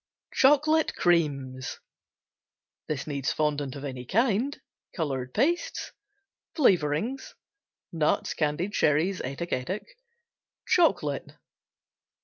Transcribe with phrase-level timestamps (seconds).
[0.33, 1.77] Chocolate Creams
[3.35, 4.59] Fondant of any kind.
[4.95, 5.91] Color pastes.
[6.55, 7.35] Flavorings.
[7.91, 9.85] Nuts, candied cherries, etc., etc.
[10.67, 11.33] Chocolate.